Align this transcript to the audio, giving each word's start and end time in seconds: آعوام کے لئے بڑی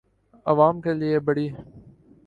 آعوام 0.45 0.75
کے 0.81 0.93
لئے 0.93 1.19
بڑی 1.27 1.47